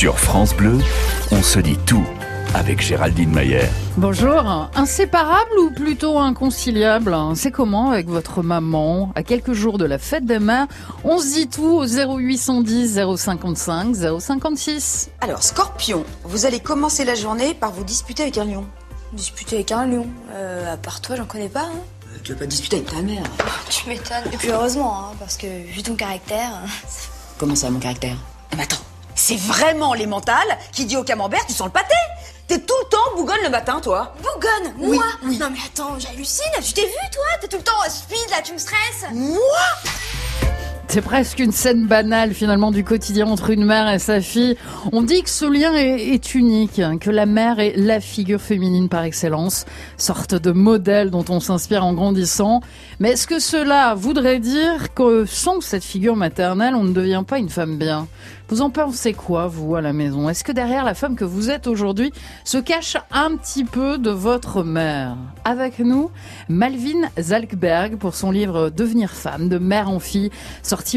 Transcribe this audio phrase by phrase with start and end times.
[0.00, 0.78] Sur France Bleu,
[1.30, 2.06] on se dit tout
[2.54, 3.68] avec Géraldine Mayer.
[3.98, 4.70] Bonjour.
[4.74, 10.24] Inséparable ou plutôt inconciliable C'est comment avec votre maman À quelques jours de la fête
[10.24, 10.68] des mères,
[11.04, 15.10] on se dit tout au 0810 055 056.
[15.20, 18.64] Alors, Scorpion, vous allez commencer la journée par vous disputer avec un lion.
[19.12, 21.64] Disputer avec un lion euh, À part toi, j'en connais pas.
[21.64, 21.80] Hein.
[22.06, 23.24] Euh, tu vas pas disputer avec ta mère.
[23.68, 24.32] Tu m'étonnes.
[24.32, 26.52] Et puis heureusement, hein, parce que vu ton caractère.
[27.36, 28.16] Comment ça, mon caractère?
[28.56, 28.80] Mais attends,
[29.20, 31.94] c'est vraiment les mentales qui dit au camembert tu sens le pâté
[32.48, 36.50] T'es tout le temps bougonne le matin, toi Bougonne Moi Non mais attends, j'hallucine.
[36.60, 39.04] Je t'ai vu, toi T'es tout le temps speed, là, tu me stresses.
[39.12, 39.38] Moi
[40.90, 44.56] C'est presque une scène banale finalement du quotidien entre une mère et sa fille.
[44.90, 48.88] On dit que ce lien est, unique, hein, que la mère est la figure féminine
[48.88, 49.66] par excellence,
[49.96, 52.60] sorte de modèle dont on s'inspire en grandissant.
[52.98, 57.38] Mais est-ce que cela voudrait dire que sans cette figure maternelle, on ne devient pas
[57.38, 58.08] une femme bien?
[58.50, 60.28] Vous en pensez quoi, vous, à la maison?
[60.28, 64.10] Est-ce que derrière la femme que vous êtes aujourd'hui se cache un petit peu de
[64.10, 65.16] votre mère?
[65.44, 66.10] Avec nous,
[66.48, 70.32] Malvin Zalkberg pour son livre Devenir femme, de mère en fille,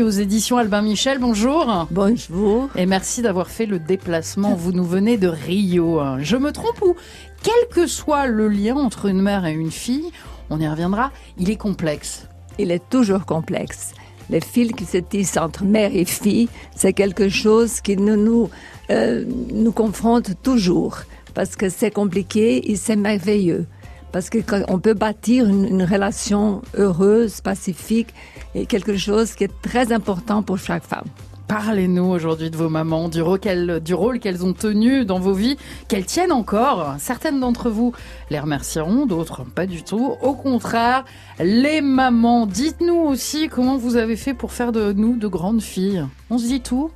[0.02, 1.20] aux éditions Albin Michel.
[1.20, 1.88] Bonjour.
[1.92, 2.70] Bonjour.
[2.76, 4.56] Et merci d'avoir fait le déplacement.
[4.56, 6.02] Vous nous venez de Rio.
[6.20, 6.96] Je me trompe ou?
[7.44, 10.10] Quel que soit le lien entre une mère et une fille,
[10.50, 12.28] on y reviendra, il est complexe.
[12.58, 13.92] Il est toujours complexe.
[14.30, 18.50] Les fils qui se tissent entre mère et fille, c'est quelque chose qui nous, nous,
[18.90, 21.00] euh, nous confronte toujours.
[21.34, 23.66] Parce que c'est compliqué et c'est merveilleux.
[24.14, 28.14] Parce qu'on peut bâtir une, une, relation heureuse, pacifique,
[28.56, 31.08] et quelque chose qui est très important pour chaque femme.
[31.48, 36.32] Parlez-nous aujourd'hui de vos mamans, du rôle qu'elles ont tenu dans vos vies, qu'elles tiennent
[36.32, 36.96] encore.
[37.00, 37.94] Certaines d'entre vous
[38.30, 40.16] les remercieront, d'autres pas du tout.
[40.22, 41.04] Au contraire,
[41.40, 46.06] les mamans, dites-nous aussi comment vous avez fait pour faire de nous de grandes filles.
[46.30, 46.90] On se dit tout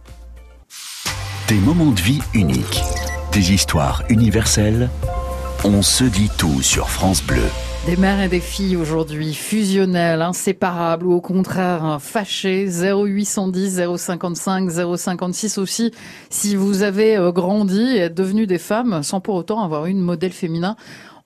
[1.50, 2.82] Des moments de vie uniques,
[3.34, 4.90] des histoires universelles.
[5.66, 7.44] On se dit tout sur France Bleu.
[7.88, 12.68] Des mères et des filles aujourd'hui, fusionnelles, inséparables ou au contraire fâchées.
[12.68, 15.94] 0810 055 056 aussi.
[16.30, 20.02] Si vous avez euh, grandi et êtes devenues des femmes sans pour autant avoir une
[20.02, 20.76] modèle féminin,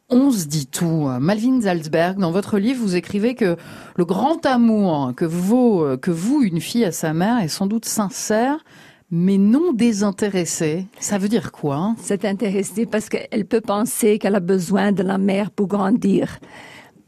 [0.10, 1.10] on se dit tout.
[1.20, 3.58] Malvin Zalzberg, dans votre livre, vous écrivez que
[3.96, 7.86] le grand amour que vaut, que vous, une fille à sa mère, est sans doute
[7.86, 8.60] sincère,
[9.12, 10.88] mais non désintéressée.
[11.00, 11.96] Ça veut dire quoi hein?
[12.02, 16.40] C'est intéressé parce qu'elle peut penser qu'elle a besoin de la mère pour grandir.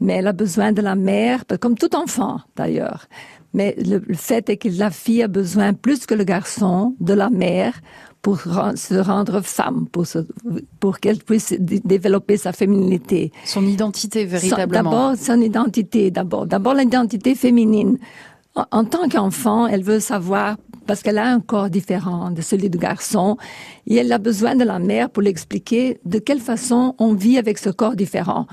[0.00, 3.06] Mais elle a besoin de la mère, comme tout enfant d'ailleurs.
[3.54, 7.14] Mais le, le fait est que la fille a besoin plus que le garçon de
[7.14, 7.80] la mère
[8.20, 10.18] pour se rendre femme, pour, se,
[10.80, 13.32] pour qu'elle puisse développer sa féminité.
[13.44, 14.90] Son identité, véritablement.
[14.90, 16.46] D'abord, son identité, d'abord.
[16.46, 17.98] D'abord, l'identité féminine.
[18.56, 20.56] En, en tant qu'enfant, elle veut savoir
[20.86, 23.36] parce qu'elle a un corps différent de celui du garçon
[23.86, 27.58] et elle a besoin de la mère pour l'expliquer de quelle façon on vit avec
[27.58, 28.46] ce corps différent.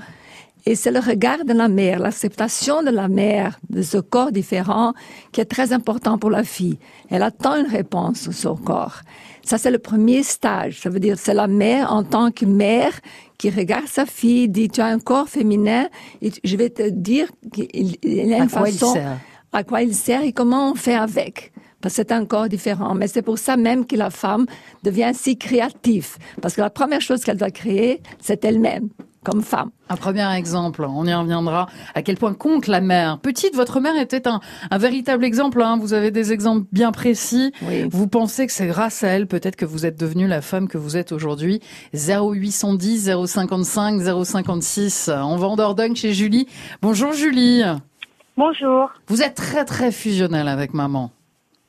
[0.64, 4.92] Et c'est le regard de la mère, l'acceptation de la mère de ce corps différent
[5.32, 6.78] qui est très important pour la fille.
[7.10, 9.00] Elle attend une réponse sur son corps.
[9.44, 10.78] Ça, c'est le premier stage.
[10.80, 12.92] Ça veut dire, c'est la mère en tant que mère
[13.38, 15.88] qui regarde sa fille, dit, tu as un corps féminin,
[16.20, 19.18] et je vais te dire qu'il a une à quoi façon il sert?
[19.52, 22.94] à quoi il sert et comment on fait avec parce que c'est un corps différent.
[22.94, 24.46] Mais c'est pour ça même que la femme
[24.82, 26.16] devient si créative.
[26.40, 28.88] Parce que la première chose qu'elle doit créer, c'est elle-même,
[29.24, 29.70] comme femme.
[29.88, 33.18] Un premier exemple, on y reviendra, à quel point compte la mère?
[33.18, 34.40] Petite, votre mère était un,
[34.70, 35.76] un véritable exemple, hein.
[35.78, 37.52] vous avez des exemples bien précis.
[37.62, 37.88] Oui.
[37.90, 40.78] Vous pensez que c'est grâce à elle peut-être que vous êtes devenue la femme que
[40.78, 41.60] vous êtes aujourd'hui?
[41.92, 46.46] 0810 055 056, on va en Dordogne chez Julie.
[46.80, 47.62] Bonjour Julie.
[48.36, 48.90] Bonjour.
[49.08, 51.10] Vous êtes très très fusionnelle avec maman.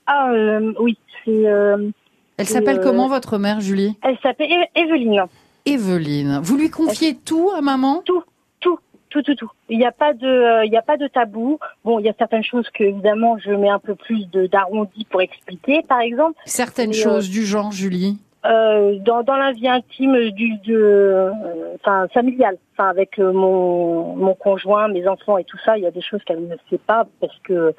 [0.07, 1.47] Ah euh, oui, c'est.
[1.47, 1.89] euh,
[2.37, 3.97] Elle s'appelle euh, comment votre mère, Julie?
[4.03, 5.23] Elle s'appelle Eve- Evelyne.
[5.65, 6.39] Evelyne.
[6.43, 8.01] Vous lui confiez tout à maman?
[8.05, 8.23] Tout,
[8.59, 8.77] tout,
[9.09, 9.51] tout, tout, tout.
[9.69, 11.57] Il n'y a pas de, euh, il n'y a pas de tabou.
[11.85, 15.05] Bon, il y a certaines choses que évidemment je mets un peu plus de d'arrondi
[15.09, 15.81] pour expliquer.
[15.83, 18.17] Par exemple, Certaines euh, choses du genre, Julie?
[18.45, 21.31] euh, dans dans la vie intime du de,
[21.75, 25.91] enfin familiale, enfin avec mon mon conjoint, mes enfants et tout ça, il y a
[25.91, 27.73] des choses qu'elle ne sait pas parce que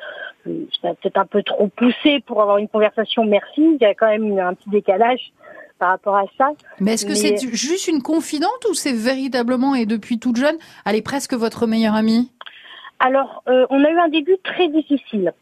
[0.47, 3.77] euh, c'est peut-être un peu trop poussé pour avoir une conversation mère-fille.
[3.81, 5.33] Il y a quand même un petit décalage
[5.79, 6.53] par rapport à ça.
[6.81, 10.57] Mais est-ce que mais- c'est juste une confidente ou c'est véritablement, et depuis toute jeune,
[10.87, 12.31] elle est presque votre meilleure amie?
[13.01, 15.33] Alors, euh, on a eu un début très difficile.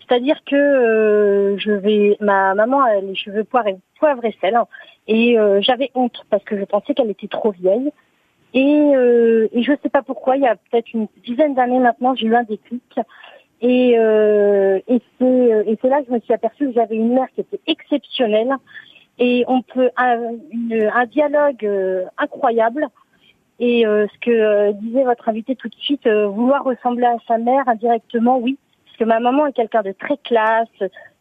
[0.00, 4.56] C'est-à-dire que euh, je vais, ma maman a les cheveux poivre et, poivre et sel,
[4.56, 4.66] hein,
[5.06, 7.92] et euh, j'avais honte parce que je pensais qu'elle était trop vieille.
[8.52, 12.16] Et, euh, et je sais pas pourquoi, il y a peut-être une dizaine d'années maintenant,
[12.16, 12.82] j'ai eu un déclic.
[13.62, 17.42] Et, euh, et c'est là que je me suis aperçue que j'avais une mère qui
[17.42, 18.54] était exceptionnelle
[19.18, 20.18] et on peut un,
[20.50, 22.86] une- un dialogue euh, incroyable.
[23.58, 27.16] Et euh, ce que euh, disait votre invité tout de suite, euh, vouloir ressembler à
[27.28, 30.68] sa mère indirectement, oui, parce que ma maman est quelqu'un de très classe,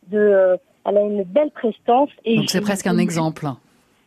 [0.08, 0.56] de, euh,
[0.86, 2.10] elle a une belle prestance.
[2.24, 3.46] Et Donc c'est presque un exemple.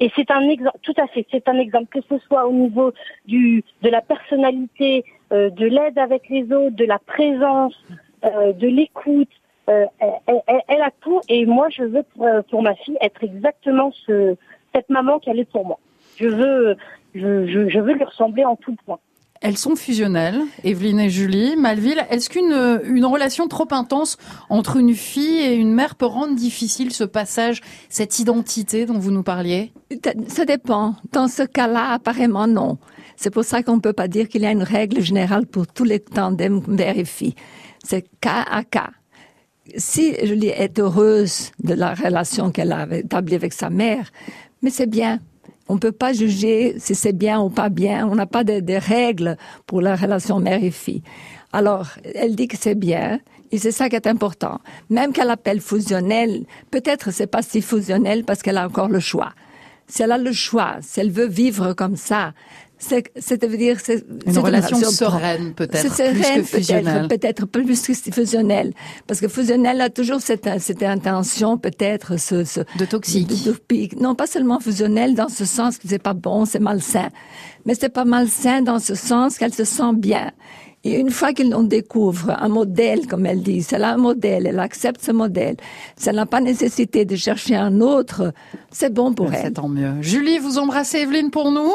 [0.00, 2.92] et c'est un exemple, tout à fait, c'est un exemple, que ce soit au niveau
[3.26, 7.74] du, de la personnalité, euh, de l'aide avec les autres, de la présence,
[8.24, 9.28] euh, de l'écoute.
[9.68, 12.96] Euh, elle, elle- elle a tout et moi je veux pour, euh, pour ma fille
[13.00, 14.34] être exactement ce,
[14.74, 15.78] cette maman qu'elle est pour moi.
[16.16, 16.76] Je veux,
[17.14, 18.98] je, je, je veux lui ressembler en tout point.
[19.40, 21.56] Elles sont fusionnelles, Evelyne et Julie.
[21.56, 22.52] Malville, est-ce qu'une
[22.84, 24.16] une relation trop intense
[24.50, 29.10] entre une fille et une mère peut rendre difficile ce passage, cette identité dont vous
[29.10, 29.72] nous parliez?
[30.28, 30.94] Ça dépend.
[31.12, 32.78] Dans ce cas-là, apparemment, non.
[33.22, 35.68] C'est pour ça qu'on ne peut pas dire qu'il y a une règle générale pour
[35.68, 37.36] tous les tandems mère et fille.
[37.84, 38.90] C'est cas à cas.
[39.76, 44.10] Si Julie est heureuse de la relation qu'elle a établie avec sa mère,
[44.60, 45.20] mais c'est bien.
[45.68, 48.08] On ne peut pas juger si c'est bien ou pas bien.
[48.08, 49.36] On n'a pas de, règles
[49.66, 51.04] pour la relation mère et fille.
[51.52, 53.20] Alors, elle dit que c'est bien,
[53.52, 54.58] et c'est ça qui est important.
[54.90, 59.32] Même qu'elle appelle fusionnel, peut-être c'est pas si fusionnel parce qu'elle a encore le choix.
[59.86, 62.32] Si elle a le choix, si elle veut vivre comme ça,
[62.84, 67.08] c'est, c'est veut dire c'est Une c'est relation sereine, peut-être, C'est plus sereine, que fusionnelle.
[67.08, 68.72] Peut-être, peut-être plus que fusionnel,
[69.06, 73.28] parce que fusionnel a toujours cette, cette intention, peut-être ce, ce De toxique.
[73.44, 74.00] de- de.
[74.02, 77.08] Non, pas seulement fusionnel dans ce sens que c'est pas bon, c'est malsain,
[77.64, 80.32] mais c'est pas malsain dans ce sens qu'elle se sent bien.
[80.84, 84.58] Et une fois qu'on découvre un modèle, comme elle dit, c'est là un modèle, elle
[84.58, 85.54] accepte ce modèle,
[85.96, 88.32] ça n'a pas nécessité de chercher un autre,
[88.72, 89.52] c'est bon pour C'est elle.
[89.52, 89.92] tant mieux.
[90.00, 91.70] Julie, vous embrassez Evelyne pour nous?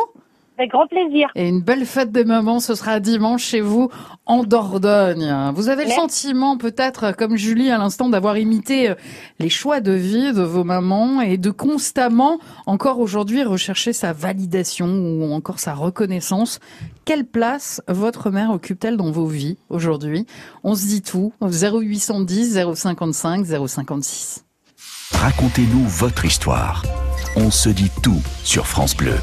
[0.58, 1.30] Avec grand plaisir.
[1.36, 3.90] Et une belle fête des mamans, ce sera dimanche chez vous
[4.26, 5.52] en Dordogne.
[5.54, 6.02] Vous avez le Merci.
[6.02, 8.96] sentiment, peut-être, comme Julie à l'instant, d'avoir imité euh,
[9.38, 14.88] les choix de vie de vos mamans et de constamment, encore aujourd'hui, rechercher sa validation
[14.88, 16.60] ou encore sa reconnaissance.
[17.06, 20.26] Quelle place votre mère occupe-t-elle dans vos vies aujourd'hui?
[20.64, 21.34] On se dit tout.
[21.42, 24.44] 0810 055 056.
[25.12, 26.84] Racontez-nous votre histoire.
[27.36, 29.16] On se dit tout sur France Bleu.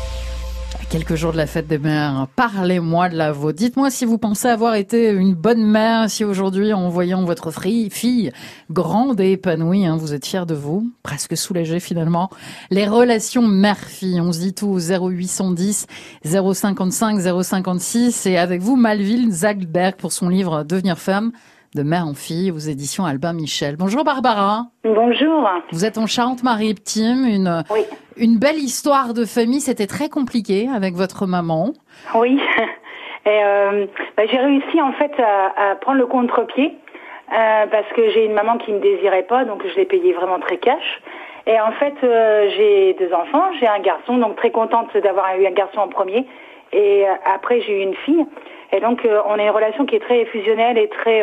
[0.94, 3.58] Quelques jours de la fête des mères, parlez-moi de la vôtre.
[3.58, 7.50] Dites-moi si vous pensez avoir été une bonne mère, si aujourd'hui, en voyant votre
[7.91, 8.31] fille
[8.70, 12.31] grande et épanouie, hein, vous êtes fière de vous, presque soulagée finalement.
[12.70, 15.88] Les relations mère-fille, on se dit tout au 0810
[16.25, 21.32] 055 056 et avec vous, Malville Zagberg pour son livre Devenir femme
[21.74, 23.76] de mère en fille aux éditions Albin Michel.
[23.76, 24.66] Bonjour Barbara.
[24.84, 25.48] Bonjour.
[25.72, 27.80] Vous êtes en Charente-Maritime, une, Oui.
[28.16, 29.60] une belle histoire de famille.
[29.60, 31.72] C'était très compliqué avec votre maman.
[32.14, 32.40] Oui.
[33.26, 33.86] Et euh,
[34.16, 36.76] bah, j'ai réussi en fait à, à prendre le contre-pied
[37.32, 40.38] euh, parce que j'ai une maman qui me désirait pas, donc je l'ai payé vraiment
[40.38, 41.00] très cash.
[41.46, 45.46] Et en fait, euh, j'ai deux enfants, j'ai un garçon, donc très contente d'avoir eu
[45.46, 46.24] un garçon en premier.
[46.72, 48.24] Et après, j'ai eu une fille.
[48.72, 51.22] Et donc, on a une relation qui est très fusionnelle et très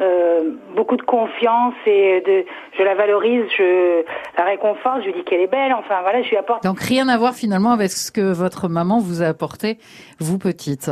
[0.00, 2.44] euh, beaucoup de confiance et de,
[2.78, 4.02] je la valorise, je
[4.38, 5.72] la réconforte, je lui dis qu'elle est belle.
[5.74, 8.98] Enfin voilà, je lui apporte Donc rien à voir finalement avec ce que votre maman
[8.98, 9.78] vous a apporté,
[10.18, 10.90] vous petite.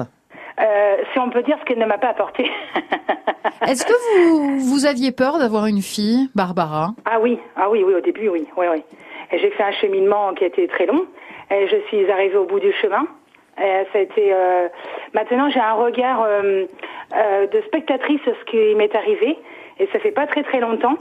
[0.60, 2.50] Euh, si on peut dire ce qu'elle ne m'a pas apporté.
[3.66, 6.94] Est-ce que vous, vous aviez peur d'avoir une fille, Barbara?
[7.04, 8.82] Ah oui, ah oui, oui, au début, oui, oui, oui.
[9.31, 11.06] J'ai fait un cheminement qui a été très long.
[11.50, 13.06] Et je suis arrivée au bout du chemin.
[13.61, 14.33] Et ça a été.
[14.33, 14.69] euh,
[15.15, 16.65] Maintenant, j'ai un regard euh,
[17.17, 19.38] euh, de spectatrice sur ce qui m'est arrivé.
[19.81, 20.97] Et ça fait pas très très longtemps.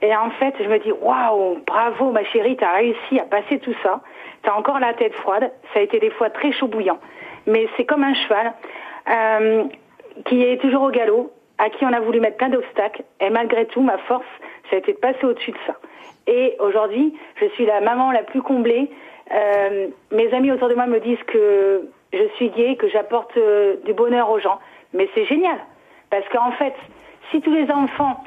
[0.00, 3.74] Et en fait, je me dis waouh, bravo ma chérie, t'as réussi à passer tout
[3.82, 4.00] ça.
[4.42, 5.50] T'as encore la tête froide.
[5.72, 6.98] Ça a été des fois très chaud bouillant.
[7.46, 8.52] Mais c'est comme un cheval
[9.08, 9.64] euh,
[10.26, 13.02] qui est toujours au galop, à qui on a voulu mettre plein d'obstacles.
[13.20, 14.26] Et malgré tout, ma force,
[14.70, 15.76] ça a été de passer au-dessus de ça.
[16.26, 18.90] Et aujourd'hui, je suis la maman la plus comblée.
[19.32, 23.76] Euh, mes amis autour de moi me disent que je suis gay, que j'apporte euh,
[23.84, 24.58] du bonheur aux gens.
[24.92, 25.58] Mais c'est génial.
[26.10, 26.74] Parce qu'en fait,
[27.30, 28.22] si tous les enfants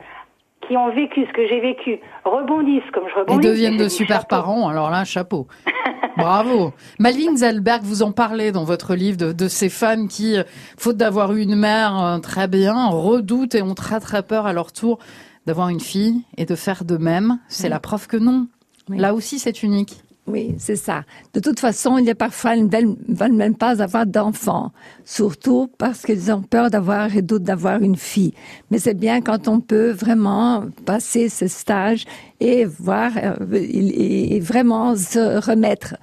[0.68, 3.48] qui ont vécu ce que j'ai vécu rebondissent comme je Et rebondis...
[3.48, 4.28] deviennent je de super chapeau.
[4.30, 5.48] parents, alors là, chapeau.
[6.18, 6.74] Bravo.
[6.98, 10.44] Malvin Zalberg, vous en parlez dans votre livre de, de ces femmes qui, euh,
[10.78, 14.54] faute d'avoir eu une mère euh, très bien, redoutent et ont très très peur à
[14.54, 14.98] leur tour
[15.46, 17.38] d'avoir une fille et de faire de même.
[17.48, 18.48] C'est la preuve que non.
[18.90, 18.98] Oui.
[18.98, 20.05] Là aussi, c'est unique.
[20.28, 21.04] Oui, c'est ça.
[21.36, 24.72] De toute façon, il y a parfois belle, veulent même pas avoir d'enfants,
[25.04, 28.34] surtout parce qu'ils ont peur d'avoir et doutent d'avoir une fille.
[28.72, 32.06] Mais c'est bien quand on peut vraiment passer ce stage
[32.40, 35.96] et voir euh, et vraiment se remettre.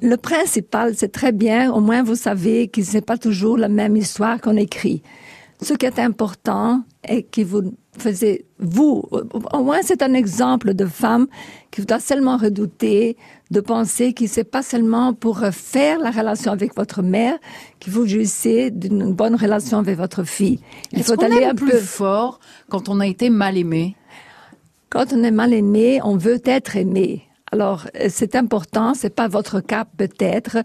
[0.00, 1.72] Le principal, c'est très bien.
[1.72, 5.02] Au moins, vous savez que c'est pas toujours la même histoire qu'on écrit.
[5.62, 9.04] Ce qui est important est que vous faisiez, vous,
[9.52, 11.26] au moins c'est un exemple de femme
[11.70, 13.16] qui doit seulement redouter
[13.50, 17.38] de penser que c'est pas seulement pour faire la relation avec votre mère
[17.78, 20.58] qu'il faut jouissez d'une bonne relation avec votre fille.
[20.92, 23.96] Il faut aller un peu fort quand on a été mal aimé?
[24.90, 27.22] Quand on est mal aimé, on veut être aimé.
[27.52, 30.58] Alors, euh, c'est important, c'est pas votre cas peut-être,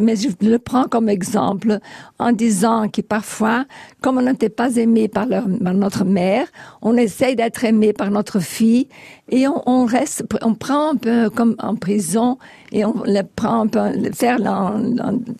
[0.00, 1.80] mais je le prends comme exemple
[2.20, 3.64] en disant que parfois,
[4.00, 6.46] comme on n'était pas aimé par, notre mère,
[6.80, 8.88] on essaye d'être aimé par notre fille
[9.28, 12.38] et on, reste, on prend un peu comme en prison
[12.70, 14.38] et on le prend un peu, faire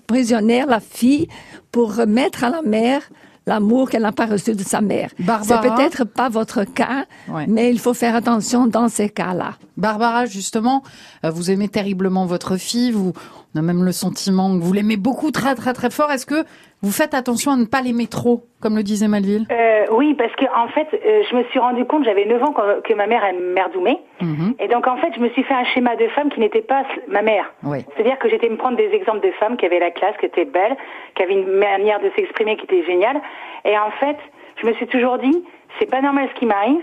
[0.08, 1.28] prisonnière la fille
[1.70, 3.02] pour remettre à la mère
[3.48, 5.10] l'amour qu'elle n'a pas reçu de sa mère.
[5.18, 7.06] C'est peut-être pas votre cas,
[7.48, 9.54] mais il faut faire attention dans ces cas-là.
[9.76, 10.82] Barbara, justement,
[11.24, 13.12] euh, vous aimez terriblement votre fille, vous,
[13.54, 16.10] on a même le sentiment que vous l'aimez beaucoup, très très très fort.
[16.10, 16.44] Est-ce que
[16.82, 20.34] vous faites attention à ne pas l'aimer trop, comme le disait Malville euh, Oui, parce
[20.36, 23.06] que en fait, euh, je me suis rendu compte, j'avais 9 ans quand, que ma
[23.06, 23.98] mère est merdoumée.
[24.20, 24.54] Mhm.
[24.60, 26.84] Et donc en fait, je me suis fait un schéma de femme qui n'était pas
[27.08, 27.52] ma mère.
[27.62, 30.44] C'est-à-dire que j'étais me prendre des exemples de femmes qui avaient la classe, qui étaient
[30.44, 30.76] belles,
[31.14, 33.20] qui avaient une manière de s'exprimer qui était géniale.
[33.64, 34.16] Et en fait,
[34.60, 35.44] je me suis toujours dit,
[35.78, 36.82] c'est pas normal ce qui m'arrive.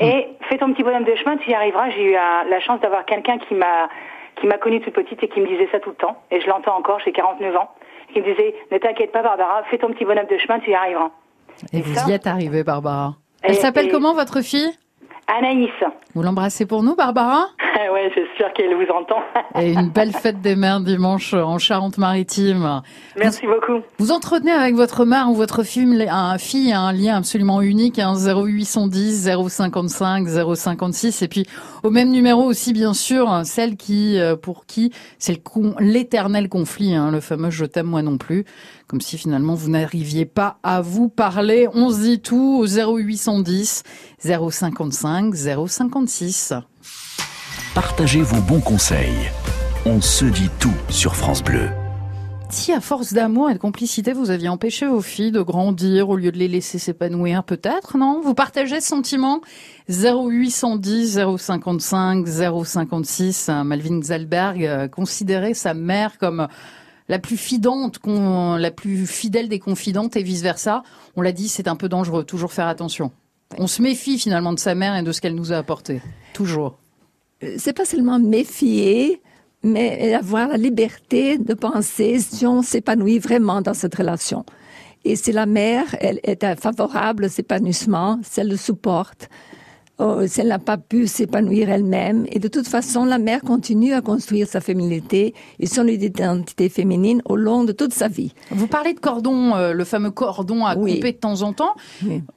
[0.00, 0.44] Et mm.
[0.48, 1.90] fais ton petit bonhomme de chemin, tu y arriveras.
[1.90, 3.88] J'ai eu la chance d'avoir quelqu'un qui m'a
[4.36, 6.16] qui m'a connue toute petite et qui me disait ça tout le temps.
[6.30, 7.70] Et je l'entends encore, j'ai 49 ans.
[8.12, 10.74] Qui me disait, ne t'inquiète pas Barbara, fais ton petit bonhomme de chemin, tu y
[10.74, 11.10] arriveras.
[11.72, 13.14] Et, vous y êtes arrivée Barbara.
[13.42, 14.70] Elle s'appelle comment votre fille?
[15.26, 15.70] Anaïs.
[16.14, 17.46] Vous l'embrassez pour nous, Barbara
[18.14, 19.20] c'est sûr qu'elle vous entend.
[19.60, 22.82] Et une belle fête des mères dimanche en Charente-Maritime.
[23.16, 23.82] Merci beaucoup.
[23.98, 28.14] Vous entretenez avec votre mère ou votre fille un, fille un lien absolument unique, un
[28.14, 31.46] 0810 055 056 et puis
[31.82, 35.42] au même numéro aussi bien sûr celle qui euh, pour qui c'est
[35.78, 38.44] l'éternel conflit, hein, le fameux je t'aime moi non plus
[38.90, 41.68] comme si finalement vous n'arriviez pas à vous parler.
[41.74, 43.84] On se dit tout au 0810
[44.18, 44.74] 055
[45.32, 46.54] 056.
[47.74, 49.30] Partagez vos bons conseils.
[49.86, 51.68] On se dit tout sur France Bleu.
[52.50, 56.16] Si à force d'amour et de complicité, vous aviez empêché vos filles de grandir au
[56.16, 58.20] lieu de les laisser s'épanouir, peut-être, non?
[58.22, 59.40] Vous partagez ce sentiment?
[59.88, 63.50] 0810 055 056.
[63.64, 66.48] Malvin Zalberg euh, considérait sa mère comme
[67.08, 70.82] la plus la plus fidèle des confidentes et vice versa.
[71.16, 72.24] On l'a dit, c'est un peu dangereux.
[72.24, 73.12] Toujours faire attention.
[73.58, 76.00] On se méfie finalement de sa mère et de ce qu'elle nous a apporté.
[76.32, 76.78] Toujours.
[77.42, 79.20] Euh, c'est pas seulement méfier,
[79.62, 84.44] mais avoir la liberté de penser si on s'épanouit vraiment dans cette relation.
[85.04, 89.28] Et si la mère elle, est favorable à s'épanouissement, si elle le supporte,
[90.02, 92.24] Oh, si elle n'a pas pu s'épanouir elle-même.
[92.32, 97.20] Et de toute façon, la mère continue à construire sa féminité et son identité féminine
[97.26, 98.32] au long de toute sa vie.
[98.50, 101.74] Vous parlez de cordon, euh, le fameux cordon à couper de temps en temps.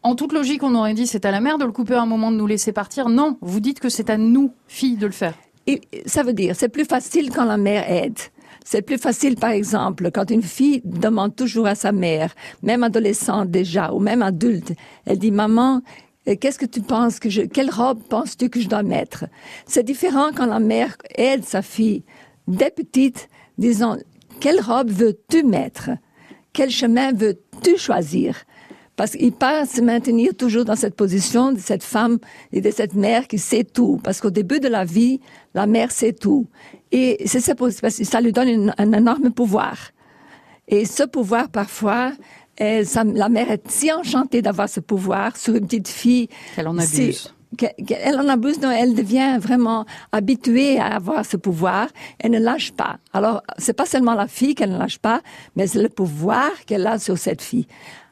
[0.02, 2.06] En toute logique, on aurait dit c'est à la mère de le couper à un
[2.06, 3.08] moment de nous laisser partir.
[3.08, 5.36] Non, vous dites que c'est à nous, filles, de le faire.
[5.66, 8.20] Et ça veut dire, c'est plus facile quand la mère aide.
[8.66, 13.52] C'est plus facile, par exemple, quand une fille demande toujours à sa mère, même adolescente
[13.52, 14.74] déjà, ou même adulte,
[15.06, 15.82] elle dit, maman,
[16.26, 19.26] Qu'est-ce que tu penses que je, quelle robe penses-tu que je dois mettre?
[19.66, 22.04] C'est différent quand la mère aide sa fille
[22.48, 23.28] dès petite,
[23.58, 23.98] disant,
[24.40, 25.90] quelle robe veux-tu mettre?
[26.54, 28.44] Quel chemin veux-tu choisir?
[28.96, 32.20] Parce qu'il pas se maintenir toujours dans cette position de cette femme
[32.52, 34.00] et de cette mère qui sait tout.
[34.04, 35.20] Parce qu'au début de la vie,
[35.56, 36.48] la mère sait tout.
[36.92, 37.54] Et c'est ça,
[37.90, 39.92] ça lui donne un énorme pouvoir.
[40.68, 42.14] Et ce pouvoir, parfois,
[42.58, 42.84] et
[43.16, 46.30] la mère est si enchantée d'avoir ce pouvoir sur une petite fille.
[46.56, 47.34] Qu'elle en abuse.
[47.88, 51.88] Elle en abuse, donc elle devient vraiment habituée à avoir ce pouvoir.
[52.20, 52.98] Elle ne lâche pas.
[53.14, 55.22] Alors, c'est pas seulement la fille qu'elle ne lâche pas,
[55.56, 57.68] mais c'est le pouvoir qu'elle a sur cette fille.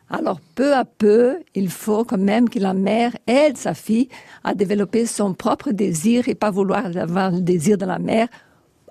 [0.10, 4.10] Alors, peu à peu, il faut quand même que la mère aide sa fille
[4.44, 8.28] à développer son propre désir et pas vouloir avoir le désir de la mère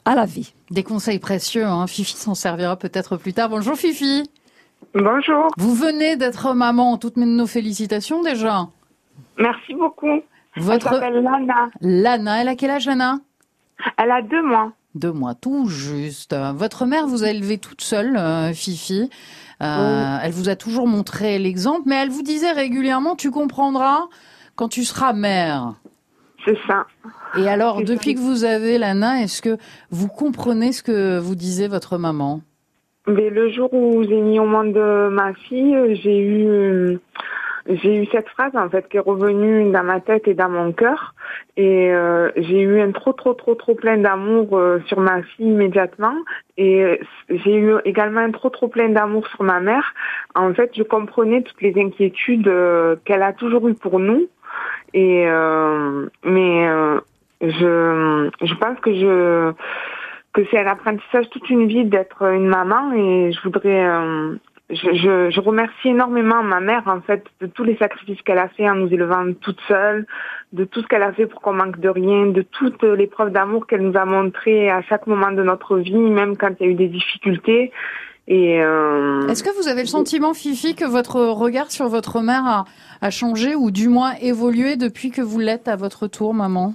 [0.04, 0.54] à la vie.
[0.70, 1.86] Des conseils précieux, hein.
[1.86, 3.50] Fifi s'en servira peut-être plus tard.
[3.50, 4.30] Bonjour Fifi.
[4.94, 5.48] Bonjour.
[5.56, 6.98] Vous venez d'être maman.
[6.98, 8.68] Toutes nos félicitations déjà.
[9.38, 10.22] Merci beaucoup.
[10.56, 10.86] Votre...
[10.88, 11.70] Elle s'appelle Lana.
[11.80, 13.18] Lana, elle a quel âge Lana?
[13.96, 14.72] Elle a deux mois.
[14.94, 16.34] Deux mois, tout juste.
[16.54, 19.08] Votre mère vous a élevé toute seule, euh, Fifi.
[19.62, 24.08] Euh, elle vous a toujours montré l'exemple, mais elle vous disait régulièrement, tu comprendras
[24.56, 25.74] quand tu seras mère.
[26.44, 26.86] C'est ça.
[27.36, 29.58] Et alors, depuis que vous avez Lana, est-ce que
[29.90, 32.40] vous comprenez ce que vous disait votre maman?
[33.06, 36.98] Mais le jour où j'ai mis au monde de ma fille, j'ai eu
[37.66, 40.72] j'ai eu cette phrase en fait qui est revenue dans ma tête et dans mon
[40.72, 41.14] cœur.
[41.56, 45.46] Et euh, j'ai eu un trop trop trop trop plein d'amour euh, sur ma fille
[45.46, 46.14] immédiatement.
[46.56, 46.96] Et euh,
[47.28, 49.94] j'ai eu également un trop trop plein d'amour sur ma mère.
[50.34, 54.28] En fait, je comprenais toutes les inquiétudes euh, qu'elle a toujours eues pour nous.
[54.94, 57.00] Et euh, mais euh,
[57.40, 59.52] je je pense que je
[60.32, 64.36] que c'est un apprentissage toute une vie d'être une maman et je voudrais euh,
[64.70, 68.48] je, je, je remercie énormément ma mère en fait de tous les sacrifices qu'elle a
[68.48, 70.06] fait en nous élevant toute seule,
[70.52, 73.32] de tout ce qu'elle a fait pour qu'on manque de rien, de toutes les preuves
[73.32, 76.68] d'amour qu'elle nous a montrées à chaque moment de notre vie, même quand il y
[76.68, 77.72] a eu des difficultés.
[78.28, 82.46] Et euh, Est-ce que vous avez le sentiment, Fifi, que votre regard sur votre mère
[82.46, 82.64] a,
[83.00, 86.74] a changé ou du moins évolué depuis que vous l'êtes à votre tour, maman?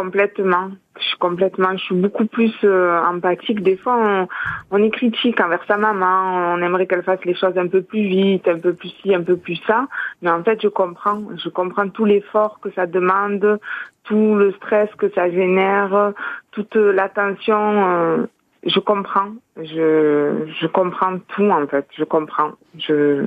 [0.00, 0.70] Complètement.
[0.98, 3.62] Je suis complètement, je suis beaucoup plus euh, empathique.
[3.62, 4.28] Des fois, on,
[4.72, 6.52] on est critique envers sa maman.
[6.54, 9.22] On aimerait qu'elle fasse les choses un peu plus vite, un peu plus ci, un
[9.22, 9.86] peu plus ça.
[10.20, 11.22] Mais en fait, je comprends.
[11.42, 13.60] Je comprends tout l'effort que ça demande,
[14.02, 16.12] tout le stress que ça génère,
[16.50, 17.62] toute l'attention.
[17.92, 18.26] euh,
[18.66, 19.30] je comprends.
[19.56, 21.86] Je, je comprends tout en fait.
[21.96, 22.50] Je comprends.
[22.78, 23.26] Je.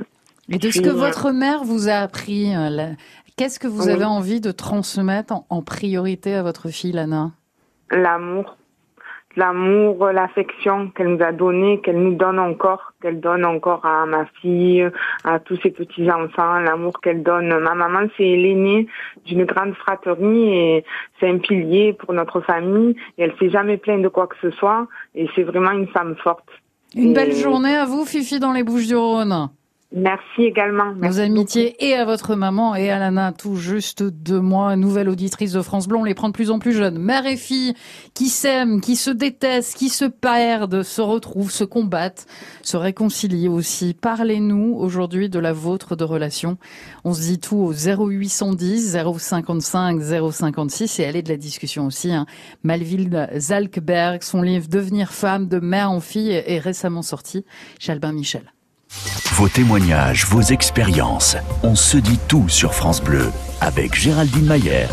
[0.50, 2.92] Et de ce que votre mère vous a appris, euh,
[3.38, 3.92] qu'est-ce que vous Oui.
[3.92, 7.30] avez envie de transmettre en, en priorité à votre fille, Lana?
[7.90, 8.56] L'amour,
[9.36, 14.26] l'amour, l'affection qu'elle nous a donné, qu'elle nous donne encore, qu'elle donne encore à ma
[14.42, 14.86] fille,
[15.24, 17.48] à tous ses petits enfants, l'amour qu'elle donne.
[17.60, 18.86] Ma maman, c'est l'aînée
[19.24, 20.84] d'une grande fratrie et
[21.18, 24.50] c'est un pilier pour notre famille et elle s'est jamais plainte de quoi que ce
[24.50, 26.48] soit et c'est vraiment une femme forte.
[26.94, 29.48] Une Et belle journée à vous, Fifi, dans les Bouches-du-Rhône.
[29.90, 30.92] Merci également.
[30.92, 35.08] Nos Merci amitiés et à votre maman et à Lana, tout juste deux mois, nouvelle
[35.08, 36.98] auditrice de France Bleu, on les prend de plus en plus jeunes.
[36.98, 37.72] Mère et fille
[38.12, 42.26] qui s'aiment, qui se détestent, qui se perdent, se retrouvent, se combattent,
[42.62, 43.94] se réconcilient aussi.
[43.94, 46.58] Parlez-nous aujourd'hui de la vôtre de relation.
[47.04, 52.12] On se dit tout au 0810 055 056 et est de la discussion aussi.
[52.12, 52.26] Hein.
[52.62, 57.46] Malville Zalkberg, son livre Devenir femme de mère en fille est récemment sorti
[57.78, 58.52] chez Albin Michel.
[59.32, 61.36] Vos témoignages, vos expériences.
[61.62, 63.30] On se dit tout sur France Bleu
[63.60, 64.86] avec Géraldine Mayer.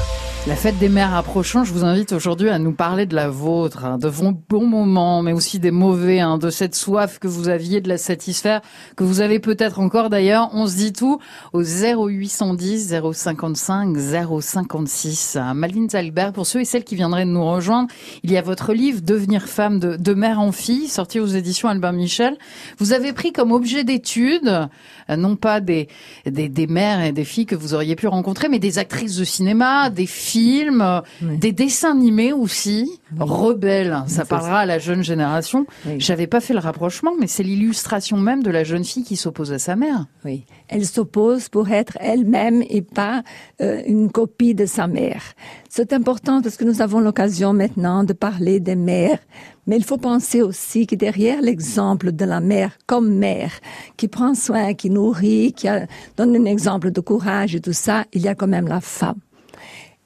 [0.47, 3.83] La fête des mères approchant, je vous invite aujourd'hui à nous parler de la vôtre,
[3.83, 7.49] hein, de vos bons moments, mais aussi des mauvais, hein, de cette soif que vous
[7.49, 8.61] aviez de la satisfaire,
[8.95, 10.51] que vous avez peut-être encore d'ailleurs.
[10.53, 11.19] On se dit tout
[11.51, 15.39] au 0810 055 056.
[15.55, 17.89] Malvin Zalbert, pour ceux et celles qui viendraient de nous rejoindre,
[18.21, 21.91] il y a votre livre Devenir femme de, mère en fille, sorti aux éditions Albin
[21.91, 22.37] Michel.
[22.77, 24.67] Vous avez pris comme objet d'étude,
[25.09, 25.87] euh, non pas des,
[26.27, 29.23] des, des mères et des filles que vous auriez pu rencontrer, mais des actrices de
[29.23, 30.05] cinéma, des
[30.39, 30.83] films,
[31.21, 31.37] Oui.
[31.37, 32.99] des dessins animés aussi.
[33.17, 35.65] Rebelle, ça parlera à la jeune génération.
[35.85, 35.95] Oui.
[35.99, 39.53] J'avais pas fait le rapprochement, mais c'est l'illustration même de la jeune fille qui s'oppose
[39.53, 40.05] à sa mère.
[40.25, 43.23] Oui, elle s'oppose pour être elle-même et pas
[43.61, 45.23] euh, une copie de sa mère.
[45.69, 49.19] C'est important parce que nous avons l'occasion maintenant de parler des mères,
[49.67, 53.51] mais il faut penser aussi que derrière l'exemple de la mère comme mère,
[53.95, 58.03] qui prend soin, qui nourrit, qui a- donne un exemple de courage et tout ça,
[58.13, 59.15] il y a quand même la femme.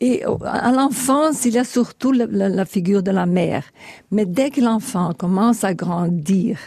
[0.01, 3.65] Et à l'enfance, il y a surtout la, figure de la mère.
[4.12, 6.57] Mais dès que l'enfant commence à grandir,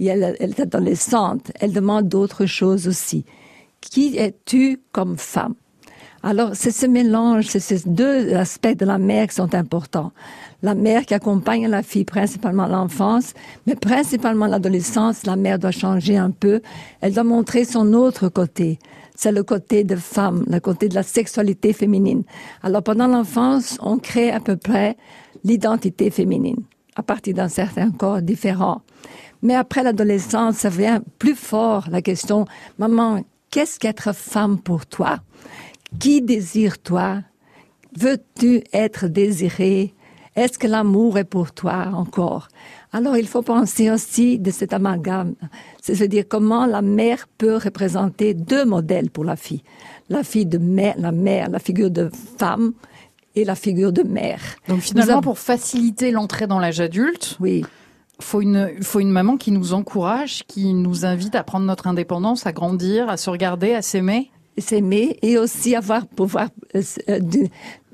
[0.00, 3.24] et elle est adolescente, elle demande d'autres choses aussi.
[3.80, 5.54] Qui es-tu comme femme?
[6.22, 10.12] Alors, c'est ce mélange, c'est ces deux aspects de la mère qui sont importants.
[10.62, 13.32] La mère qui accompagne la fille, principalement l'enfance,
[13.66, 16.60] mais principalement l'adolescence, la mère doit changer un peu.
[17.00, 18.78] Elle doit montrer son autre côté.
[19.16, 22.24] C'est le côté de femme, le côté de la sexualité féminine.
[22.62, 24.96] Alors, pendant l'enfance, on crée à peu près
[25.44, 26.62] l'identité féminine,
[26.96, 28.82] à partir d'un certain corps différent.
[29.42, 32.44] Mais après l'adolescence, ça vient plus fort la question,
[32.78, 35.20] maman, qu'est-ce qu'être femme pour toi?
[35.98, 37.22] Qui désires-toi
[37.98, 39.94] Veux-tu être désiré
[40.40, 42.48] Est-ce que l'amour est pour toi encore?
[42.92, 45.34] Alors il faut penser aussi de cet amalgame,
[45.82, 49.62] c'est-à-dire comment la mère peut représenter deux modèles pour la fille.
[50.08, 52.72] La fille de mère, la mère, la figure de femme
[53.36, 54.40] et la figure de mère.
[54.66, 57.64] Donc finalement, avons- pour faciliter l'entrée dans l'âge adulte, Oui,
[58.20, 62.46] faut une, faut une maman qui nous encourage, qui nous invite à prendre notre indépendance,
[62.46, 64.30] à grandir, à se regarder, à s'aimer.
[64.58, 67.20] s'aimer et aussi avoir pouvoir euh,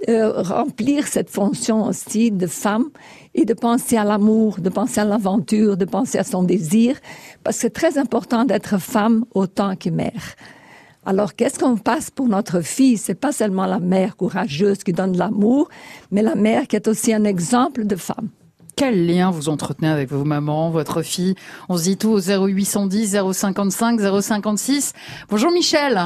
[0.08, 2.86] euh, remplir cette fonction aussi de femme
[3.34, 6.96] et de penser à l'amour, de penser à l'aventure, de penser à son désir,
[7.42, 10.36] parce que c'est très important d'être femme autant que mère.
[11.06, 12.98] Alors, qu'est-ce qu'on passe pour notre fille?
[12.98, 15.68] C'est pas seulement la mère courageuse qui donne de l'amour,
[16.10, 18.28] mais la mère qui est aussi un exemple de femme.
[18.76, 21.34] Quel lien vous entretenez avec vos mamans, votre fille?
[21.70, 24.92] On se dit tout au 0810 055 056.
[25.30, 25.98] Bonjour Michel.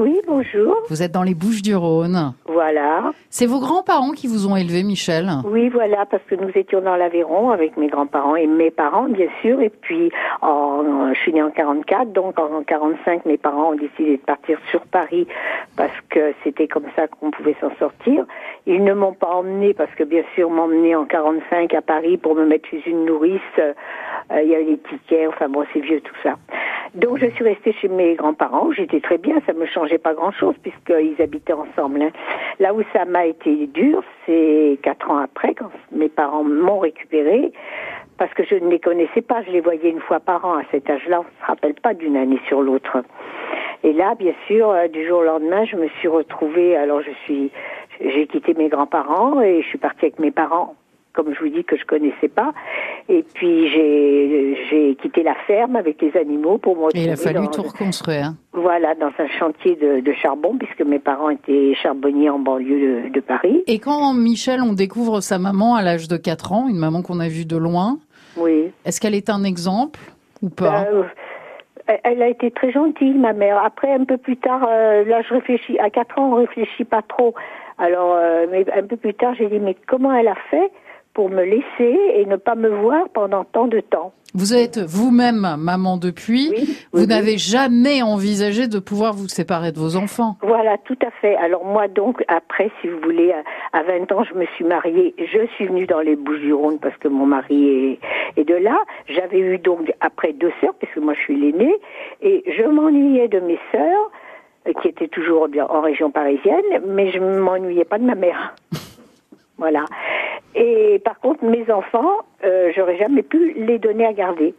[0.00, 0.74] Oui, bonjour.
[0.88, 2.32] Vous êtes dans les Bouches du Rhône.
[2.46, 3.12] Voilà.
[3.28, 6.96] C'est vos grands-parents qui vous ont élevé, Michel Oui, voilà, parce que nous étions dans
[6.96, 9.60] l'Aveyron avec mes grands-parents et mes parents, bien sûr.
[9.60, 10.10] Et puis,
[10.40, 14.58] en, je suis née en 44, donc en 45, mes parents ont décidé de partir
[14.70, 15.26] sur Paris
[15.76, 18.24] parce que c'était comme ça qu'on pouvait s'en sortir.
[18.64, 22.34] Ils ne m'ont pas emmené parce que, bien sûr, m'emmener en 45 à Paris pour
[22.34, 23.74] me mettre chez une nourrice, euh,
[24.42, 26.36] il y avait des tickets, enfin bon, c'est vieux tout ça.
[26.94, 30.54] Donc je suis restée chez mes grands-parents, j'étais très bien, ça me changeait pas grand-chose
[30.62, 32.02] puisqu'ils habitaient ensemble.
[32.02, 32.10] hein.
[32.58, 37.52] Là où ça m'a été dur, c'est quatre ans après, quand mes parents m'ont récupérée,
[38.18, 40.54] parce que je ne les connaissais pas, je les voyais une fois par an.
[40.58, 42.98] À cet âge-là, on se rappelle pas d'une année sur l'autre.
[43.82, 47.12] Et là, bien sûr, euh, du jour au lendemain, je me suis retrouvée, alors je
[47.24, 47.50] suis,
[48.04, 50.74] j'ai quitté mes grands-parents et je suis partie avec mes parents
[51.12, 52.52] comme je vous dis que je connaissais pas.
[53.08, 57.12] Et puis j'ai j'ai quitté la ferme avec les animaux pour me Et il a
[57.12, 58.32] retrouver fallu dans- tout reconstruire.
[58.52, 63.08] voilà dans un chantier de, de charbon puisque mes parents étaient charbonniers en banlieue de,
[63.10, 63.62] de Paris.
[63.66, 67.20] Et quand Michel, on découvre sa maman à l'âge de 4 ans, une maman qu'on
[67.20, 67.98] a vue de loin,
[68.36, 68.70] Oui.
[68.84, 69.98] est-ce qu'elle est un exemple
[70.42, 70.86] ou pas?
[70.92, 71.02] Euh,
[71.86, 73.58] elle- elle a été très gentille, ma mère.
[73.64, 75.78] Après, un peu plus tard, euh, là, je réfléchis.
[75.80, 77.34] À 4 ans, on réfléchit pas trop.
[77.78, 80.70] Alors, euh, mais un peu plus tard, j'ai dit, mais comment elle a fait
[81.20, 85.46] pour me laisser et ne pas me voir pendant tant de temps Vous êtes vous-même
[85.58, 86.48] maman depuis.
[86.94, 90.38] vous oui, n'avez jamais envisagé de pouvoir vous séparer de vos enfants.
[90.40, 91.36] Voilà, tout à fait.
[91.36, 95.14] Alors moi donc, après, si vous voulez, à- à 20 ans, je me suis mariée.
[95.18, 98.78] Je suis venue dans les Bouches-du-Rhône parce que mon mari est, est de là.
[99.06, 101.74] J'avais eu donc après deux sœurs, parce que moi je suis l'aînée,
[102.22, 104.10] et je m'ennuyais de mes sœurs,
[104.68, 108.14] euh, qui étaient toujours bien en région parisienne, mais je ne m'ennuyais pas de ma
[108.14, 108.54] mère.
[109.60, 109.84] Voilà.
[110.54, 112.10] Et par contre, mes enfants,
[112.44, 114.54] euh, j'aurais jamais pu les donner à garder.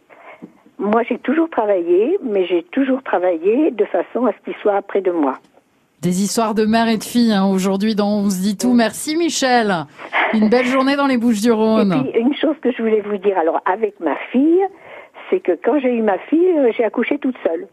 [0.78, 5.00] Moi, j'ai toujours travaillé, mais j'ai toujours travaillé de façon à ce qu'ils soient près
[5.02, 5.34] de moi.
[6.00, 8.72] Des histoires de mère et de fille hein, aujourd'hui dans On se dit tout.
[8.72, 9.72] Merci Michel.
[10.34, 12.08] Une belle journée dans les Bouches du Et Rhône.
[12.10, 14.62] puis, une chose que je voulais vous dire, alors avec ma fille,
[15.30, 17.68] c'est que quand j'ai eu ma fille, euh, j'ai accouché toute seule.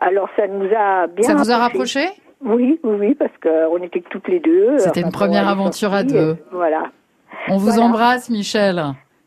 [0.00, 1.24] Alors ça nous a bien.
[1.24, 2.00] Ça vous a rapprochés.
[2.00, 4.78] rapproché Oui, oui, oui, parce qu'on était que toutes les deux.
[4.78, 6.16] C'était une première aventure à deux.
[6.16, 6.84] euh, Voilà.
[7.48, 7.82] On vous Voilà.
[7.82, 8.82] embrasse Michel.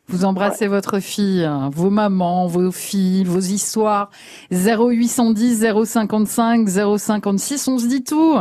[0.08, 4.10] Vous embrassez votre fille, hein, vos mamans, vos filles, vos histoires.
[4.52, 8.36] 0810 055 056, on se dit tout.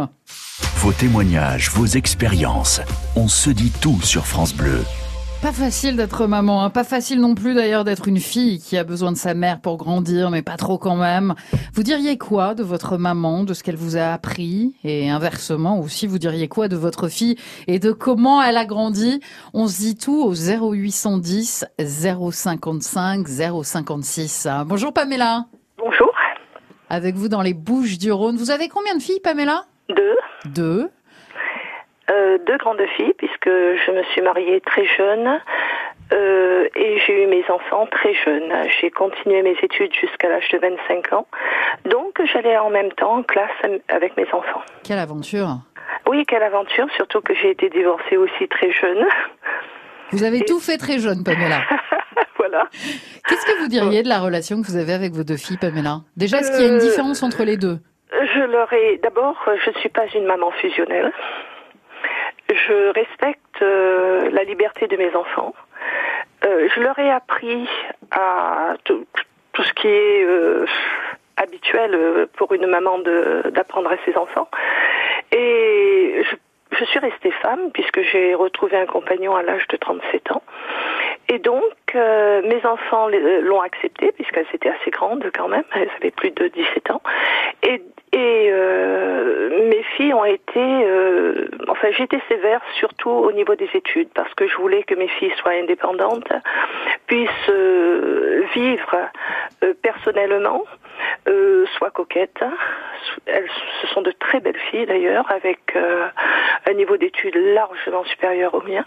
[0.78, 2.80] Vos témoignages, vos expériences.
[3.16, 4.80] On se dit tout sur France Bleu.
[5.42, 6.70] Pas facile d'être maman, hein.
[6.70, 9.76] pas facile non plus d'ailleurs d'être une fille qui a besoin de sa mère pour
[9.76, 11.34] grandir, mais pas trop quand même.
[11.74, 16.06] Vous diriez quoi de votre maman, de ce qu'elle vous a appris, et inversement aussi,
[16.06, 17.34] vous diriez quoi de votre fille?
[17.66, 19.20] Et de comment elle a grandi?
[19.52, 24.48] On se dit tout au 0810 055 056.
[24.66, 25.46] Bonjour Pamela.
[25.76, 26.12] Bonjour.
[26.88, 28.36] Avec vous dans les Bouches du Rhône.
[28.36, 29.64] Vous avez combien de filles, Pamela?
[29.88, 30.16] Deux.
[30.44, 30.88] Deux.
[32.10, 35.40] Euh, deux grandes filles, puisque je me suis mariée très jeune
[36.12, 38.52] euh, et j'ai eu mes enfants très jeunes.
[38.80, 41.26] J'ai continué mes études jusqu'à l'âge de 25 ans.
[41.86, 43.50] Donc j'allais en même temps en classe
[43.88, 44.62] avec mes enfants.
[44.84, 45.58] Quelle aventure
[46.08, 49.04] Oui, quelle aventure, surtout que j'ai été divorcée aussi très jeune.
[50.12, 51.62] Vous avez tout fait très jeune, Pamela.
[52.36, 52.68] voilà.
[53.28, 56.00] Qu'est-ce que vous diriez de la relation que vous avez avec vos deux filles, Pamela?
[56.16, 57.78] Déjà, est-ce qu'il y a une Euh, différence entre les deux?
[58.12, 61.10] Je leur ai d'abord, euh, je ne suis pas une maman fusionnelle.
[62.54, 65.54] Je respecte euh, la liberté de mes enfants.
[66.44, 67.68] Euh, je leur ai appris
[68.10, 69.06] à tout,
[69.56, 70.66] ce qui est euh,
[71.36, 72.98] habituel pour une maman
[73.50, 74.48] d'apprendre à ses enfants.
[75.30, 76.22] Et
[76.78, 80.42] je, suis restée femme puisque j'ai retrouvé un compagnon à l'âge de 37 ans.
[81.28, 81.62] Et donc,
[81.94, 86.90] mes enfants l'ont accepté puisqu'elles étaient assez grandes quand même, elles avaient plus de 17
[86.90, 87.02] ans.
[90.02, 94.56] Filles ont été, euh, enfin j'étais sévère surtout au niveau des études parce que je
[94.56, 96.32] voulais que mes filles soient indépendantes,
[97.06, 98.96] puissent euh, vivre
[99.62, 100.64] euh, personnellement,
[101.78, 102.44] soient coquettes.
[103.26, 103.48] Elles,
[103.80, 108.84] ce sont de très belles filles d'ailleurs avec un niveau d'études largement supérieur au mien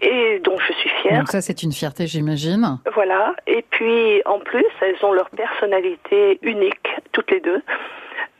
[0.00, 1.18] et dont je suis fière.
[1.18, 2.78] Donc ça, c'est une fierté, j'imagine.
[2.94, 3.34] Voilà.
[3.46, 7.62] Et puis, en plus, elles ont leur personnalité unique, toutes les deux,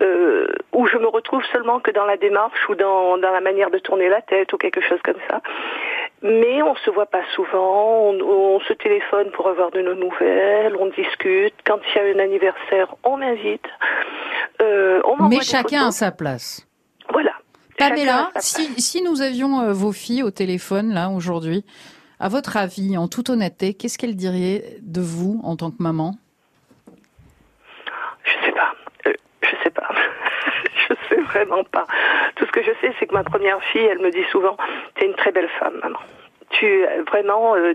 [0.02, 3.70] euh, où je me retrouve seulement que dans la démarche ou dans, dans la manière
[3.70, 5.40] de tourner la tête ou quelque chose comme ça.
[6.22, 10.74] Mais on se voit pas souvent, on, on se téléphone pour avoir de nos nouvelles,
[10.78, 11.54] on discute.
[11.64, 13.66] Quand il y a un anniversaire, on m'invite.
[14.60, 15.96] Euh, on Mais chacun a photos.
[15.96, 16.66] sa place.
[17.12, 17.32] Voilà.
[17.78, 21.64] Pamela, si, si nous avions euh, vos filles au téléphone, là, aujourd'hui,
[22.18, 26.16] à votre avis, en toute honnêteté, qu'est-ce qu'elles diraient de vous en tant que maman?
[28.24, 28.74] Je sais pas.
[29.06, 29.87] Euh, je sais pas.
[31.10, 31.86] je sais vraiment pas.
[32.36, 34.56] Tout ce que je sais, c'est que ma première fille, elle me dit souvent,
[34.96, 35.98] t'es une très belle femme, maman.
[36.50, 37.74] Tu vraiment, euh,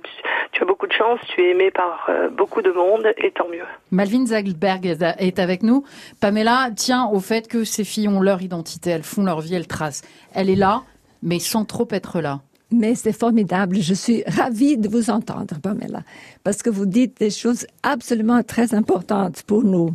[0.51, 1.19] tu, as beaucoup de chance.
[1.27, 3.65] Tu es aimée par euh, beaucoup de monde, et tant mieux.
[3.91, 5.83] Malvin Zagelberg est avec nous.
[6.19, 9.67] Pamela tient au fait que ces filles ont leur identité, elles font leur vie, elles
[9.67, 10.01] tracent.
[10.33, 10.81] Elle est là,
[11.21, 12.39] mais sans trop être là.
[12.71, 13.77] Mais c'est formidable.
[13.79, 16.01] Je suis ravie de vous entendre, Pamela,
[16.43, 19.91] parce que vous dites des choses absolument très importantes pour nous.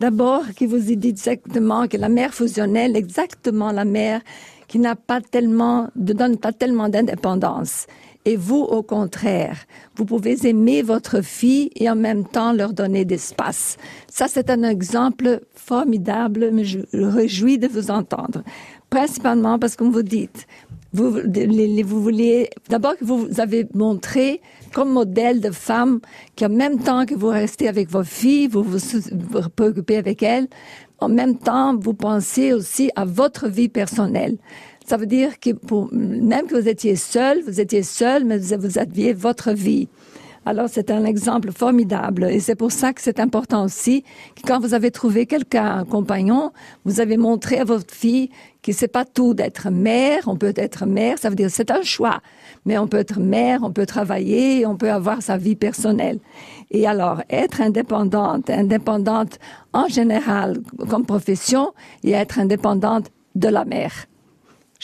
[0.00, 4.20] D'abord, que vous dites exactement que la mère fusionnelle, exactement la mère
[4.68, 7.86] qui n'a pas tellement, ne donne pas tellement d'indépendance.
[8.26, 9.58] Et vous, au contraire,
[9.96, 13.76] vous pouvez aimer votre fille et en même temps leur donner d'espace.
[14.10, 18.42] Ça, c'est un exemple formidable, mais je réjouis de vous entendre.
[18.88, 20.46] Principalement parce que vous dites,
[20.94, 24.40] vous, vous vouliez, d'abord que vous avez montré
[24.74, 26.00] comme modèle de femme
[26.36, 28.78] qu'en même temps que vous restez avec vos filles, vous vous,
[29.12, 30.48] vous préoccupez avec elles,
[30.98, 34.36] en même temps, vous pensez aussi à votre vie personnelle.
[34.84, 38.78] Ça veut dire que pour, même que vous étiez seul, vous étiez seul, mais vous
[38.78, 39.88] aviez votre vie.
[40.46, 44.02] Alors c'est un exemple formidable et c'est pour ça que c'est important aussi
[44.36, 46.52] que quand vous avez trouvé quelqu'un, un compagnon,
[46.84, 48.28] vous avez montré à votre fille
[48.62, 51.82] que c'est pas tout d'être mère, on peut être mère, ça veut dire c'est un
[51.82, 52.20] choix,
[52.66, 56.18] mais on peut être mère, on peut travailler, on peut avoir sa vie personnelle.
[56.70, 59.38] Et alors être indépendante, indépendante
[59.72, 60.58] en général
[60.90, 64.06] comme profession et être indépendante de la mère.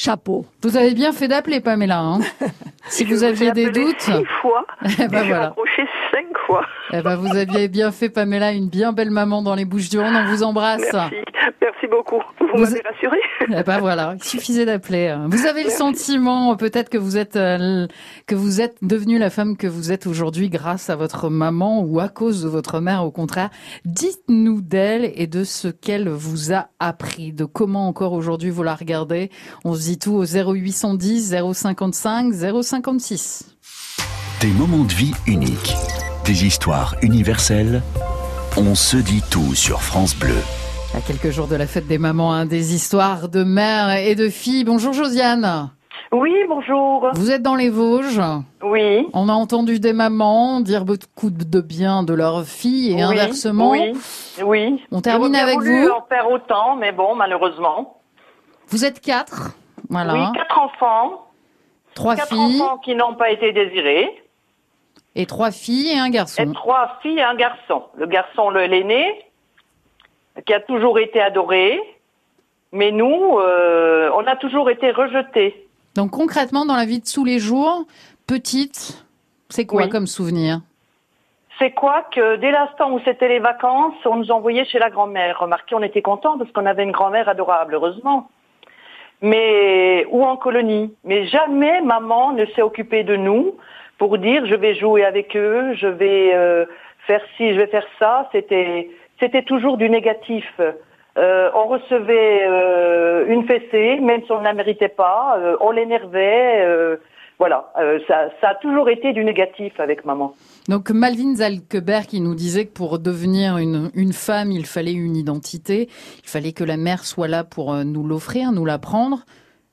[0.00, 0.46] Chapeau.
[0.62, 1.98] Vous avez bien fait d'appeler Pamela.
[1.98, 2.20] Hein
[2.88, 4.00] si vous aviez des doutes.
[4.00, 4.64] Six fois.
[4.98, 5.48] eh ben voilà.
[5.48, 6.64] approché cinq fois.
[6.90, 10.00] Eh ben vous aviez bien fait Pamela, une bien belle maman dans les Bouches du
[10.00, 10.16] Rhône.
[10.16, 10.90] On vous embrasse.
[10.90, 11.16] Merci.
[11.60, 12.22] Merci beaucoup.
[12.52, 13.16] Vous, vous m'avez rassuré.
[13.52, 15.16] Eh ben voilà, il suffisait d'appeler.
[15.28, 17.86] Vous avez le sentiment peut-être que vous êtes euh,
[18.26, 22.00] que vous êtes devenue la femme que vous êtes aujourd'hui grâce à votre maman ou
[22.00, 23.50] à cause de votre mère au contraire.
[23.84, 28.74] Dites-nous d'elle et de ce qu'elle vous a appris, de comment encore aujourd'hui vous la
[28.74, 29.30] regardez.
[29.64, 32.32] On se dit tout au 0810 055
[32.62, 33.56] 056.
[34.40, 35.74] Des moments de vie uniques,
[36.24, 37.82] des histoires universelles.
[38.56, 40.36] On se dit tout sur France Bleu.
[41.00, 44.28] À quelques jours de la fête des mamans, hein, des histoires de mères et de
[44.28, 44.64] filles.
[44.64, 45.70] Bonjour Josiane.
[46.12, 47.08] Oui, bonjour.
[47.14, 48.20] Vous êtes dans les Vosges.
[48.62, 49.08] Oui.
[49.14, 53.70] On a entendu des mamans dire beaucoup de bien de leurs filles et inversement.
[53.70, 53.94] Oui,
[54.44, 54.84] oui.
[54.90, 55.90] On termine avec voulu vous.
[55.90, 58.02] en faire autant, mais bon, malheureusement.
[58.68, 59.56] Vous êtes quatre.
[59.88, 60.12] Voilà.
[60.12, 61.28] Oui, quatre enfants.
[61.94, 62.60] Trois quatre filles.
[62.60, 64.22] enfants qui n'ont pas été désirés.
[65.14, 66.42] Et trois filles et un garçon.
[66.42, 67.84] Et trois filles et un garçon.
[67.96, 69.29] Le garçon, le l'aîné,
[70.46, 71.80] qui a toujours été adoré.
[72.72, 75.66] Mais nous, euh, on a toujours été rejetés.
[75.96, 77.84] Donc concrètement, dans la vie de tous les jours,
[78.26, 79.04] petite,
[79.48, 79.88] c'est quoi Oui.
[79.88, 80.60] comme souvenir?
[81.58, 85.40] C'est quoi que dès l'instant où c'était les vacances, on nous envoyait chez la grand-mère.
[85.40, 88.30] Remarquez, on était contents parce qu'on avait une grand-mère adorable, heureusement.
[89.20, 90.94] Mais ou en colonie.
[91.04, 93.56] Mais jamais maman ne s'est occupée de nous
[93.98, 96.64] pour dire je vais jouer avec eux, je vais euh,
[97.06, 98.28] faire ci, je vais faire ça.
[98.32, 98.88] C'était
[99.20, 100.44] c'était toujours du négatif.
[101.18, 105.38] Euh, on recevait euh, une fessée, même si on ne la méritait pas.
[105.38, 106.98] euh, on l'énervait.
[107.38, 107.72] voilà,
[108.06, 110.34] ça, ça a toujours été du négatif avec maman.
[110.68, 115.16] Donc Malvin Zalkeberg qui nous disait que pour devenir une, une femme, il fallait une
[115.16, 115.88] identité,
[116.22, 119.20] il fallait que la mère soit là pour nous l'offrir, nous l'apprendre.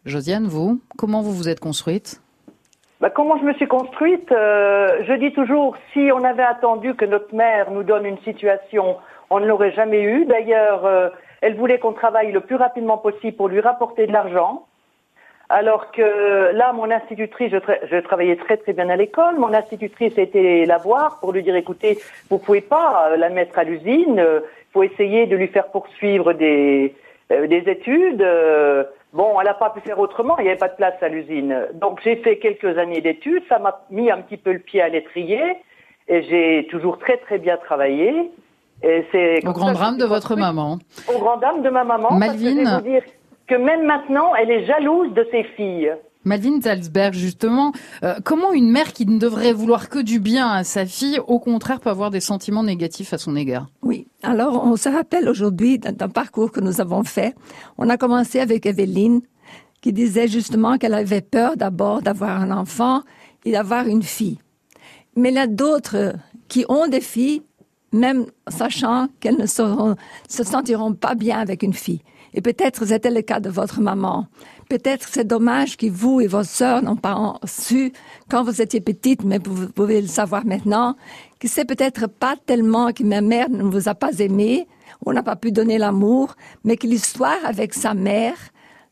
[0.06, 2.22] Josiane, vous, comment vous vous êtes construite?
[3.02, 4.30] Bah, comment je me suis construite?
[4.30, 8.96] Je dis toujours, si on avait attendu que notre mère nous donne une situation,
[9.30, 10.26] on ne l'aurait jamais eu.
[10.26, 11.10] D'ailleurs, euh,
[11.42, 14.66] elle voulait qu'on travaille le plus rapidement possible pour lui rapporter de l'argent.
[15.50, 19.54] Alors que là, mon institutrice, je, tra- je travaillais très très bien à l'école, mon
[19.54, 23.64] institutrice été la voir pour lui dire, écoutez, vous pouvez pas euh, la mettre à
[23.64, 26.94] l'usine, il faut essayer de lui faire poursuivre des,
[27.32, 28.22] euh, des études.
[28.22, 31.08] euh, bon, elle n'a pas pu faire autrement, il n'y avait pas de place à
[31.08, 31.68] l'usine.
[31.76, 34.90] Donc j'ai fait quelques années d'études, ça m'a mis un petit peu le pied à
[34.90, 35.42] l'étrier,
[36.10, 38.32] et j'ai toujours très très bien travaillé.
[38.84, 40.80] Et Au grand drame de votre maman.
[41.14, 42.10] Au grand dame de ma maman.
[42.10, 42.60] parce que Malvine.
[42.60, 43.04] je vais vous dire
[43.48, 45.92] que même maintenant, elle est jalouse de ses filles.
[46.24, 47.72] Malvin Zalzberg, justement,
[48.04, 51.40] euh, comment une mère qui ne devrait vouloir que du bien à sa fille, au
[51.40, 53.68] contraire, peut avoir des sentiments négatifs à son égard?
[53.82, 54.08] Oui.
[54.24, 57.34] Alors, on se rappelle aujourd'hui d'un d'un parcours que nous avons fait.
[57.78, 59.22] On a commencé avec Evelyne,
[59.82, 63.04] qui disait justement qu'elle avait peur d'abord d'avoir un enfant
[63.46, 64.40] et d'avoir une fille.
[65.16, 66.14] Mais il y a d'autres
[66.50, 67.42] qui ont des filles,
[67.92, 72.02] même sachant qu'elles ne se sentiront pas bien avec une fille.
[72.34, 74.28] Et peut-être c'était le cas de votre maman.
[74.70, 77.94] Peut-être c'est dommage que vous et vos sœurs n'ont pas su
[78.30, 80.96] quand vous étiez petite, mais vous pouvez le savoir maintenant,
[81.40, 84.68] que c'est peut-être pas tellement que ma mère ne vous a pas aimé,
[85.06, 88.38] on n'a pas pu donner l'amour, mais que l'histoire avec sa mère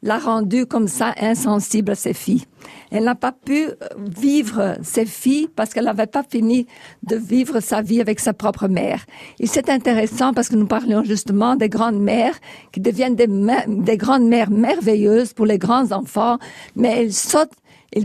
[0.06, 2.46] l'a rendue comme ça insensible à ses filles.
[2.92, 6.68] Elle n'a pas pu euh, vivre ses filles parce qu'elle n'avait pas fini
[7.04, 9.06] de vivre sa vie avec sa propre mère.
[9.40, 12.40] Et c'est intéressant parce que nous parlions justement des grandes mères
[12.72, 13.28] qui deviennent des,
[13.68, 16.38] des grandes mères merveilleuses pour les grands enfants,
[16.76, 17.52] mais elles sautent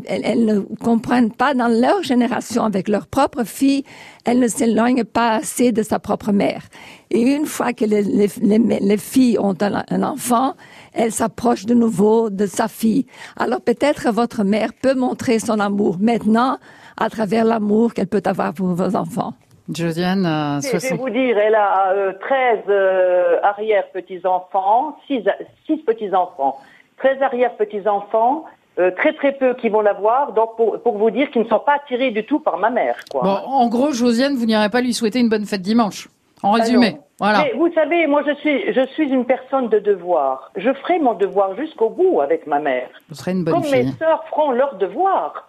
[0.07, 3.85] elles, ne comprennent pas dans leur génération avec leur propre fille,
[4.25, 6.63] elles ne s'éloignent pas assez de sa propre mère.
[7.11, 10.55] Et une fois que les, les, les, filles ont un enfant,
[10.93, 13.07] elles s'approchent de nouveau de sa fille.
[13.37, 16.59] Alors peut-être votre mère peut montrer son amour maintenant
[16.97, 19.33] à travers l'amour qu'elle peut avoir pour vos enfants.
[19.73, 25.23] Josiane, euh, je vais vous dire, elle a 13 euh, euh, arrière-petits-enfants, 6,
[25.67, 26.59] 6 petits-enfants,
[26.99, 28.47] 13 arrière-petits-enfants,
[28.79, 31.49] euh, très très peu qui vont la voir, donc pour, pour vous dire qu'ils ne
[31.49, 32.97] sont pas attirés du tout par ma mère.
[33.11, 33.23] Quoi.
[33.23, 36.09] Bon, en gros, Josiane, vous n'irez pas lui souhaiter une bonne fête dimanche.
[36.43, 37.45] En résumé, voilà.
[37.45, 40.51] Mais vous savez, moi je suis, je suis une personne de devoir.
[40.57, 42.89] Je ferai mon devoir jusqu'au bout avec ma mère.
[43.09, 43.85] Vous serez une bonne Comme fille.
[43.85, 45.49] mes sœurs feront leur devoir.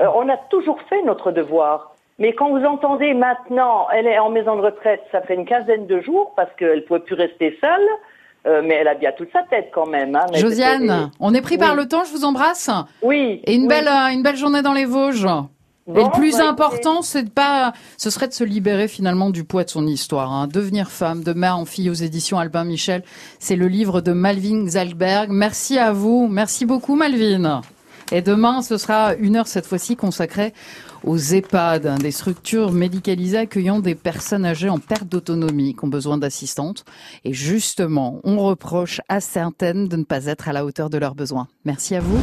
[0.00, 1.94] Euh, on a toujours fait notre devoir.
[2.18, 5.86] Mais quand vous entendez maintenant, elle est en maison de retraite, ça fait une quinzaine
[5.86, 7.88] de jours parce qu'elle ne pouvait plus rester seule.
[8.44, 10.16] Euh, mais elle a bien toute sa tête quand même.
[10.16, 12.68] Hein, Josiane, on est pris par le temps, je vous embrasse.
[13.00, 13.40] Oui.
[13.44, 15.28] Et une belle, euh, une belle journée dans les Vosges.
[15.88, 19.42] Et le plus bah, important, c'est de pas, ce serait de se libérer finalement du
[19.42, 20.32] poids de son histoire.
[20.32, 20.46] Hein.
[20.46, 23.02] Devenir femme, de mère en fille aux éditions Albin Michel,
[23.40, 25.30] c'est le livre de Malvin Zalberg.
[25.30, 27.62] Merci à vous, merci beaucoup Malvin.
[28.12, 30.52] Et demain, ce sera une heure cette fois-ci consacrée
[31.02, 35.88] aux EHPAD, hein, des structures médicalisées accueillant des personnes âgées en perte d'autonomie qui ont
[35.88, 36.84] besoin d'assistantes.
[37.24, 41.14] Et justement, on reproche à certaines de ne pas être à la hauteur de leurs
[41.14, 41.48] besoins.
[41.64, 42.20] Merci à vous.